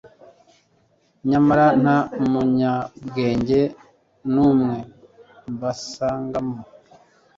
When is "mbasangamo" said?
5.53-6.57